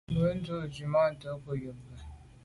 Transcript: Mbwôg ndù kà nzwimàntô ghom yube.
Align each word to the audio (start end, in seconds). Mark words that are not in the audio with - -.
Mbwôg 0.11 0.33
ndù 0.37 0.53
kà 0.61 0.65
nzwimàntô 0.69 1.31
ghom 1.43 1.57
yube. 1.63 1.95